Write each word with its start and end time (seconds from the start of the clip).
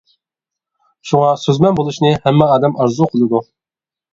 شۇڭا 1.09 1.27
سۆزمەن 1.43 1.77
بولۇشنى 1.81 2.15
ھەممە 2.25 2.51
ئادەم 2.55 2.77
ئارزۇ 2.81 3.09
قىلىدۇ. 3.13 3.47